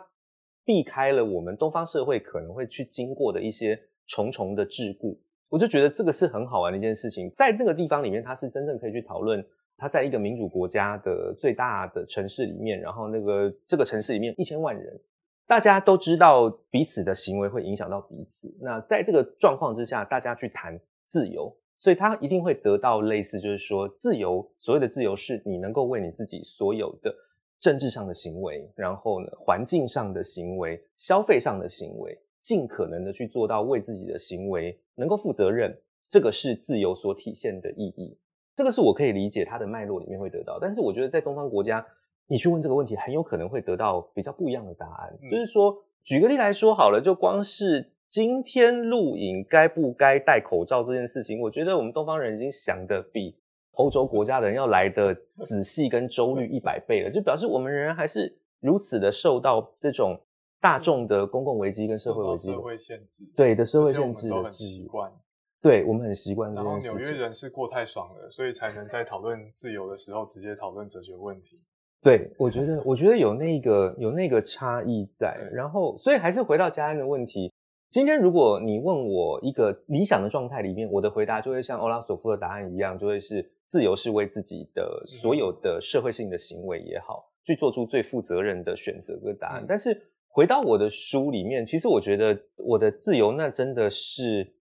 [0.67, 5.17] 避开了我们东方社会可能会去经过的一些重重的桎梏，
[5.49, 7.33] 我就觉得这个是很好玩的一件事情。
[7.37, 9.43] 在那个地方里面，他是真正可以去讨论
[9.77, 15.01] 他在一个民主国家的最大的城市里面，然后那个这个城市里面一千万人，
[15.47, 18.53] 大家都知道彼此的行为会影响到彼此。
[18.61, 27.15] 那在这个状况之下，大家去谈自由，所以他一定会得到类似，就是说自由，所谓的自由是你能够为你自己所有的。
[27.59, 38.19] 政治上的行为，然后呢，环境上的行为，消费上的行为，尽可能的去做到为自己的行为能够负责任，这个是自由所体现的意义。
[38.55, 41.87] 这个是我可以理解它的脉络里面会得到，但是我觉得在东方国家，
[42.27, 45.19] 你去问这个问题，很有可能会得到比较不一样的答案。
[45.23, 53.37] 嗯、就是说，举个例来说好了，就光是今天录影该不该戴口罩这件事情，我觉得我们东方人已经想的比。
[53.77, 60.19] 欧洲国家的人要来的仔细跟周率一百倍了，就表示我们仍然还是如此的受到这种
[60.61, 65.13] 大众的公共危机跟社会危机社会限制，对的社会限制都很习惯，
[65.61, 66.55] 对我们很习惯。
[66.55, 71.61] 然后纽约人是过太爽了，所以才能在讨论自由的时候直接讨论哲学问题。
[72.03, 77.53] 对，我觉得我觉得有那个有那个差异在，然后所以还是回到家安的问题。
[77.91, 83.53] 今天如果你问我一个理想的状态里面，我的回答就会像欧拉索夫的答案一样，就会是。
[83.69, 89.65] 自由是为自己的所有的社会性的行为也好，去做出最负责任的选择跟答案。
[89.67, 94.55] 但是回到我的书里面，其实我觉得我的自由那真的是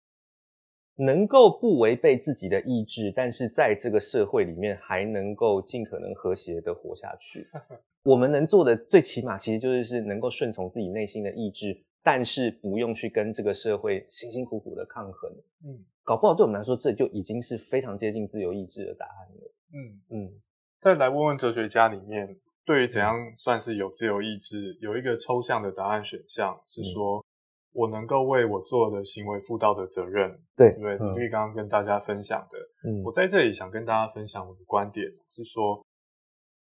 [0.97, 7.49] 能够不违背自己的意志，但是在这个社会里面还能够尽可能和谐的活下去。
[8.05, 15.33] 我们能做的最起码其实就是是能够顺从自己内心的意志，但是不用去跟这个社会辛辛苦苦的抗衡。
[15.65, 15.85] 嗯。
[16.07, 19.53] 搞不好对我们来说，这就已经是非常接近自由意志的答案了。
[19.73, 19.79] 嗯
[20.11, 20.31] 嗯，
[20.79, 22.29] 再来问问哲学家里面，
[22.67, 27.25] 对于怎样算是有自由意志，有一个抽象的答案选项是说，
[27.73, 30.39] 我能够为我做的行为负到的责任。
[30.55, 35.83] 对，对，因为刚刚跟大家分享的，嗯，我在这里想跟大家分享我的观点是说，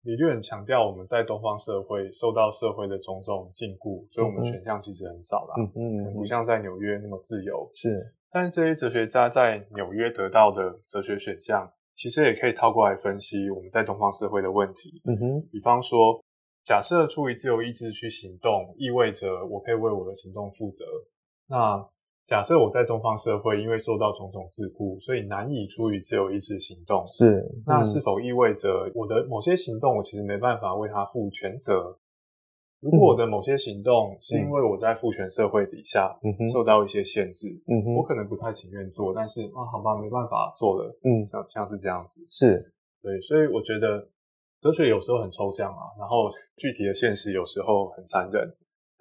[0.03, 7.71] 李律很强调我们在东方社会受到社会的种种禁锢，所以我们选项其实很少啦，嗯嗯，不像在纽约那么自由。
[7.75, 8.15] 是。
[8.33, 15.03] 但是这些哲学家在纽约得到的哲学选项，其实也可以套过来分析我们在东方社会的问题。
[15.05, 16.23] 嗯哼，比方说，
[16.65, 20.85] 假设出于自由意志去行动，意味着我可以为我的行动负责。
[21.49, 21.85] 那
[22.31, 27.05] 假设我在东方社会因为受到种种桎梏，所以难以出于自由意志行动。
[27.09, 31.99] 是，那是否意味着我的某些行动，我其实没办法为他负全责？
[32.79, 36.17] 如果我的某些行动是因为我在父权社会底下
[36.53, 44.09] 受到一些限制，嗯哼，我可能不太情愿做，但是啊，好吧，没办法做了，嗯，像像是这样子，是，对，所以我觉得
[44.61, 48.49] 哲学有时候很抽象啊，然后具体的现实有时候很残忍，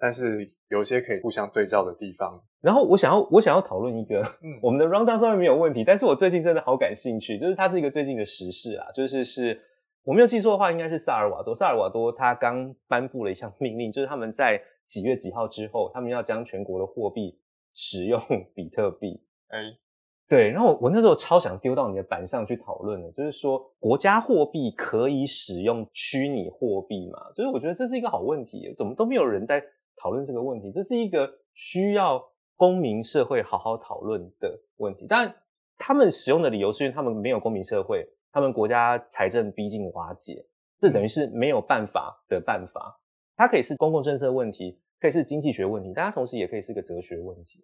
[0.00, 2.42] 但是有一些可以互相对照的地方。
[2.60, 9.60] 然后我想要我想要讨论一个，嗯，我们的 rundown 上面没有问题，但是我最近真的好感兴趣，就是它是一个最近的时事啊，就是是。
[10.02, 11.54] 我没有记错的话，应该是萨尔瓦多。
[11.54, 17.38] 萨尔瓦多他刚颁布了一项命令，就是他们在几月几号之后，他们要将全国的货币
[17.74, 18.18] 使用
[18.56, 19.20] 比特币。
[19.48, 19.76] 哎、欸，
[20.26, 20.50] 对。
[20.50, 27.18] 然后我那时候超想丢到你的板上去讨论的，就是说国家货币可以使用虚拟货币吗？
[27.36, 29.62] 就是我觉得这是一个好问题，怎么都没有人在
[30.00, 30.72] 讨论这个问题？
[30.72, 35.06] 这是一个需要公民社会好好讨论的问题。
[35.06, 35.34] 当然，
[35.76, 40.46] 他们使用的理由是因为他们没有公民社会，他们国家财政逼近瓦解，
[40.78, 42.98] 这等于是没有办法的办法。
[43.36, 47.62] 它可以是公共政策问题，可以是经济学问题，但它同时也可以是个哲学问题。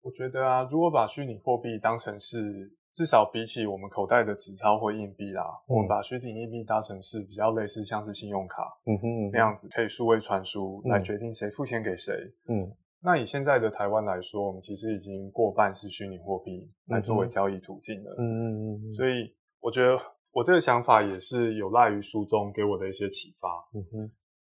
[0.00, 12.12] 我觉得啊，如果把虚拟货币当成是至少比起我们口袋的纸钞或硬币啦，嗯、我们把虚拟硬币当成是比较类似像是信用卡，嗯哼，那样子可以数位传输来决定谁付钱给谁，
[12.48, 19.96] 嗯，那以现在的台湾来说，我们其实已经过半是虚拟货币来作为交易途径了，嗯嗯嗯，所以我觉得
[20.32, 24.10] 我这个想法也是有赖于书中给我的一些启发，嗯哼，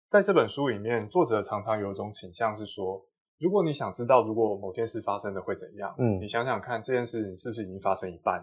[0.08, 3.04] 在这本书里面，作者常常有一种倾向是说。
[3.44, 5.94] 如果你想知道，如果某件事发生了会怎样？
[5.98, 8.40] 嗯，你想想看，这件事情是不是已经发生一半？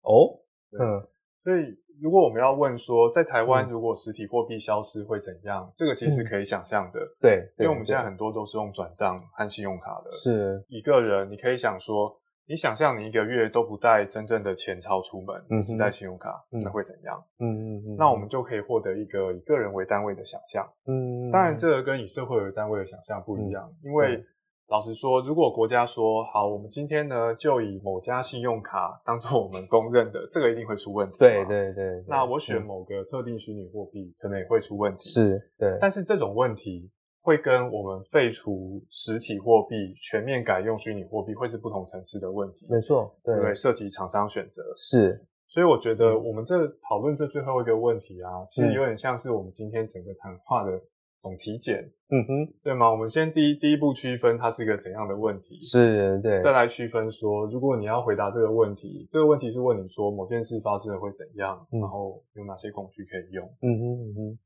[0.00, 0.40] 哦，
[0.72, 1.04] 嗯，
[1.44, 5.66] 所以如果我们要问说，在台湾如果实体货币消失会怎样？
[5.68, 6.98] 嗯、这个其实可以想象的。
[7.20, 10.10] 对、嗯，因为我们现在很多都是用转账和信用卡的。
[10.16, 12.18] 是，一个人你可以想说。
[12.48, 17.22] 你想象你一个月都不带真正的钱钞出门，嗯、只带信用卡，嗯、那会怎样？
[17.40, 20.66] 嗯嗯嗯，那我们就可以获得一个以个人为单位的想象。
[20.86, 24.24] 嗯，当然这个跟以社会为单位的想象不一样，嗯、因为、嗯、
[24.68, 31.18] 老实说，如果国家说好，我们今天呢就以某家信用卡当做我们公认的，这个一定会出问题。
[31.18, 35.10] 对对对，对，那我选某个特定虚拟货币，可能也会出问题。
[35.10, 35.76] 是，对。
[35.78, 36.90] 但是这种问题。
[37.28, 42.66] 会跟我们废除实体货币，全面改用虚拟货币，会是不同层次的问题。
[42.70, 44.62] 没错，对，对，涉及厂商选择。
[44.78, 50.80] 是，所以我觉得我们这讨论这最后一个问题啊，其实有点像是我们今天整个谈话的
[51.20, 51.84] 总体检。
[52.08, 52.90] 嗯哼，对吗？
[52.90, 63.44] 我们先第一第一步区分它是一个怎样的问题，是，对，再来区分说，如果你要回答这个问题，这个问题是问你说某件事发生了会怎样，然后有哪些工具可以用。
[63.60, 64.38] 嗯哼，嗯哼。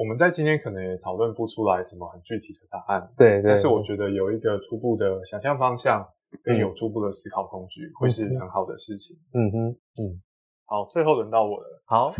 [0.00, 6.02] 我们在今天可能也讨论不出来什么很具体的答案，对，对，但是我觉得有一个初步的想象方向，
[6.42, 9.14] 跟有初步的思考工具，会是很好的事情。
[9.34, 9.68] 嗯哼，
[10.00, 10.22] 嗯，
[10.64, 11.82] 好，最后轮到我了。
[11.84, 12.14] 好，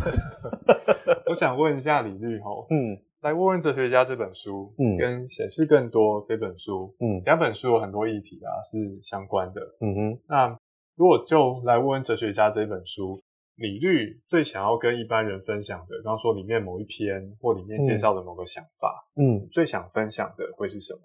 [1.25, 10.55] 我想问一下李律吼，嗯，来问问哲学家这本书，嗯，跟显示更多这本书，嗯，两本书有很多议题啊是相关的，嗯哼，那
[10.95, 13.19] 如果就来问问哲学家这本书。
[13.61, 21.01] 李律最想要跟一般人分享的，比方说里面某一篇或里面介绍的某个想法，嗯，最想分享的会是什么？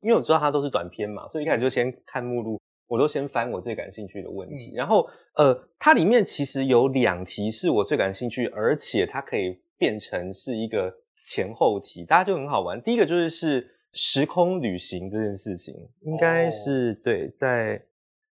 [0.00, 4.70] 因为我知道它都是短篇嘛，所以一开始就先看目录，我都先翻我最感兴趣的问题。
[4.72, 12.80] 嗯、然后，呃，它里面其实有两题是我最感兴趣，而且它可以变成是一个前后题，大家就很好玩。
[12.80, 17.82] 第一个就是是时空旅行这件事情，应该是、哦、对在。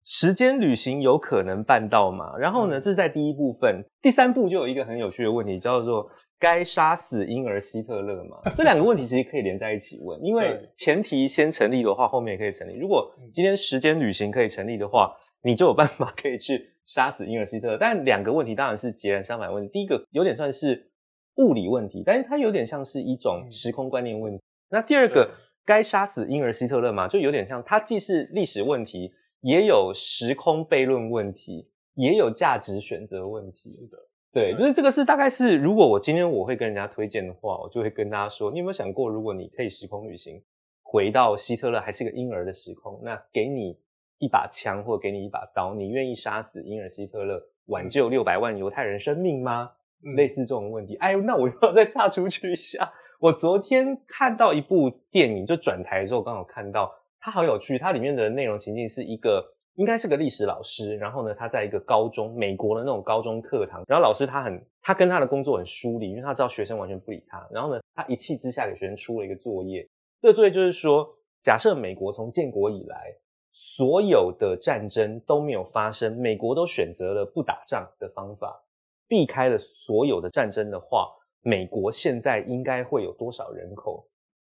[0.06, 2.36] 时间旅行有可能办到吗？
[2.38, 12.78] 然后呢，这是在第一部分，第三步就有一个很有趣的问题，叫做“该杀死婴儿希特勒吗？” 这两个问题其实可以连在一起问，因为前提先成立的话，后面也可以成立。
[12.78, 17.78] 如果今天时间旅行可以成立的话，你就有办法可以去杀死婴儿希特勒。
[17.80, 19.70] 但两个问题当然是截然相反的问题。
[19.72, 20.92] 第一个有点算是
[21.38, 24.42] 物理问题，但是它有点像是一种时空观念问题。
[24.70, 25.32] 那第二个
[25.66, 29.14] “该杀死婴儿希特勒吗？”就有点像它既是历史问题。
[29.44, 33.70] 也有时空悖论问题，也有价值选择问题。
[33.72, 33.98] 是的，
[34.32, 40.42] 对，就是这个是大概是，如果我今天我会跟人家推荐的话，我就会跟大家说，你有没有想过，如果你可以时空旅行，
[40.82, 43.78] 回到希特勒还是个婴儿的时空，那给你
[44.18, 49.72] 一把枪或给你一把刀，你愿意杀死婴儿希特勒，挽救六百万犹太人生命吗？
[50.06, 50.96] 嗯、类似这种问题。
[50.96, 56.90] 哎，那我要再岔出去一下，我昨天看到一部电影，就转台的时候刚好看到。
[57.26, 59.42] 它好有趣，它里面的内容情境是一个，
[59.76, 69.88] 应该是个历史老师，然后呢，他在一个高中，美国的那种高中课堂，然后老师他很，他跟他的工作很疏离，因为他知道学生完全不理他，然后呢，他一气之下给学生出了一个作业，
[70.20, 71.08] 这个作业就是说，
[71.42, 73.16] 假设美国从建国以来，
[73.54, 78.62] 所有的战争都没有发生，美国都选择了不打仗的方法，
[79.08, 81.10] 避开了所有的战争的话，
[81.42, 84.06] 美国现在应该会有多少人口？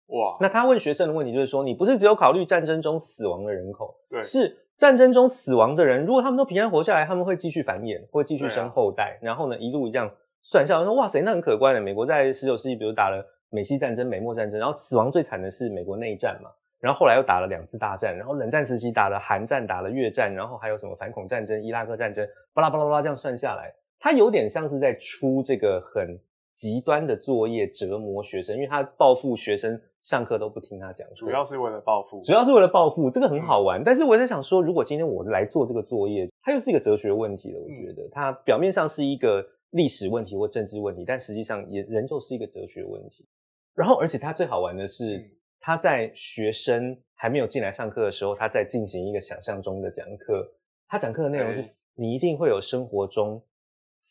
[0.08, 10.10] 哇，那他问学生的问题就是说，你不是只有考虑战争中死亡的人口，对，是战争中死亡的人，如果他们都平安活下来，他们会继续繁衍，会继续生后代，啊、然后呢，一路这样
[10.42, 11.80] 算下来，说哇塞，那很可观的。
[11.80, 16.50] 美国在十九世纪，比如打了美西战争、美墨战争，然后死亡最惨的是美国内战嘛，
[16.80, 26.20] 然后后来又打了两次大战，然后冷战时期打了韩战、打了越战，然后还有什么反恐战争、伊拉克战争，巴拉巴拉巴拉这样算下来，他有点像是在出这个很。
[26.56, 33.80] 极端的作业折磨学生，因为他报复学生上课都不听他讲，主要是为了报复，主要是为了报复，这个很好玩。
[33.80, 37.58] 嗯、但是我在想说，如果今天我来做这个作业，它又是一个哲学问题了。
[37.58, 43.26] 我觉得它表面上是一个历史问题或政治问题，但实际上也仍旧是一个哲学问题。
[43.74, 45.26] 然后，而且它最好玩的是，
[45.58, 50.46] 他在学生还没有进来上课的时候，他在进行一个想象中的讲课。
[50.86, 53.42] 他讲课的内容是：你一定会有生活中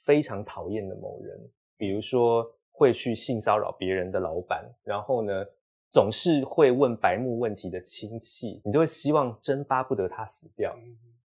[0.03, 1.39] 非常讨厌的某人，
[1.77, 5.45] 比如说会去性骚扰别人的老板，然后呢，
[5.93, 10.75] 总是会问白目问题的亲戚，你都会希望真巴不得他死掉。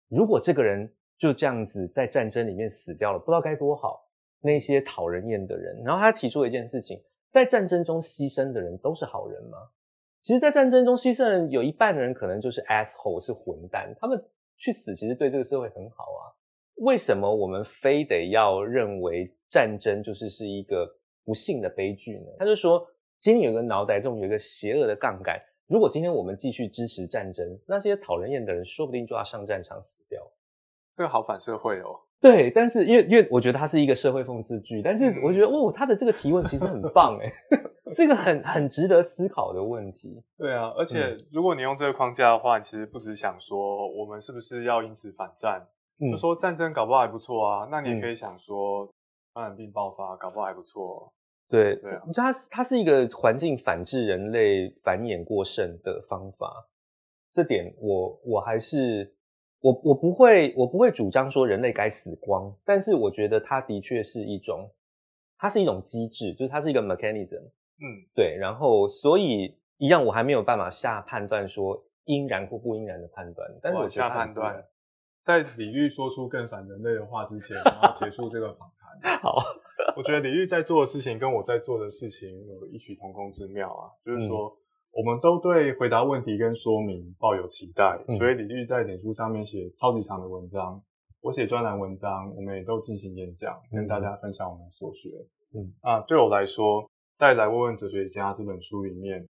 [0.07, 4.09] 如果这个人就这样子在战争里面死掉了，不知道该多好。
[4.45, 7.01] 那些讨人厌的人，然后他提出了一件事情：
[7.31, 9.57] 在战争中牺牲的人都是好人吗？
[10.21, 13.93] 其实，在战争中牺牲的人有一半的人可能就是 asshole，是混蛋。
[13.99, 14.21] 他们
[14.57, 16.31] 去死，其实对这个社会很好啊。
[16.75, 20.93] 为什么我们非得要认为战争就是是一个
[21.25, 22.27] 不幸的悲剧呢？
[22.37, 22.85] 他就说，
[23.23, 30.21] 今天有个脑袋中有一个邪恶的杠杆，如果今天我们继续支持战争，那些讨人厌的人说不定就要上战场死掉。
[30.93, 32.01] 这个好反社会哦。
[32.19, 37.31] 对，但是因为因为我觉得它是一个社会讽刺剧，但是我觉得哦，他的这个提问其实很棒哎，
[37.95, 40.21] 这个很很值得思考的问题。
[40.37, 45.65] 对啊，而且如果你用这个框架的话，你其实不只想说我们是不是要因此反战，
[46.01, 48.85] 嗯、就说战争搞不好还不错啊，那你也可以想说
[49.33, 51.09] 传染病爆发搞不好还不错。
[51.53, 56.67] 对对啊，它它是一个环境反制人类繁衍过剩的方法，
[57.33, 59.13] 这点我我还是。
[59.65, 64.69] 我我不会我不会主张说人类该死光，但是我觉得它的确是一种，
[65.37, 67.43] 它是一种机制，就是它是一个 mechanism，
[67.79, 74.65] 嗯，对，然后所以一样我还没有办法下判断说应然或不应然的判断，但是我下判断，
[75.25, 78.69] 在李玉说出更反人类的话之前，然后结束这个访
[79.01, 79.17] 谈。
[79.21, 79.35] 好，
[79.95, 84.47] 我觉得李玉在做的事情跟我在做的事情有异曲同工之妙啊，就是说。
[84.47, 84.57] 嗯
[84.95, 90.79] 我们都对回答问题跟说明抱有期待，嗯、所以李律在脸书上面写超级长的文章，
[91.19, 95.09] 我写专栏文章，我们也都进行演讲，跟大家分享我们所学。
[95.55, 99.27] 嗯啊，对我来说，在来问问哲学家这本书里面，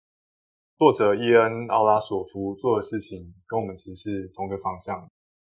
[0.76, 5.08] 作者伊恩奥拉索夫做的事情跟我们其实是同个方向，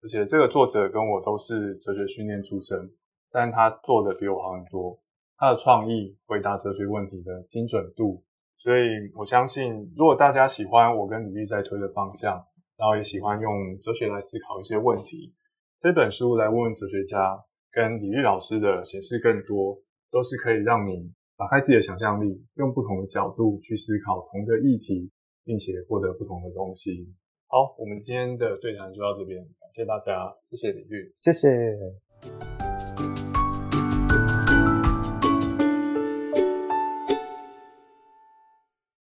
[0.02, 2.90] 而且这个作者跟我都是哲学训练出身，
[3.30, 4.98] 但他做的比我好很多，
[5.36, 8.22] 他的创意、回答哲学问题的精准度。
[8.58, 12.34] 所以我相信，如果大家喜欢我跟李玉在推的方向，
[12.76, 15.34] 然后也喜欢用哲学来思考一些问题，
[15.80, 17.38] 这本书来问问哲学家
[17.72, 19.80] 跟李玉老师的显示更多，
[20.10, 25.10] 都是可以让你打开自己的想象力，用不同的角度去思考同个议题，
[25.44, 27.14] 并且获得不同的东西。
[27.50, 31.48] 好，我们今天的对谈就到这边，感谢大家，谢谢李玉，谢谢。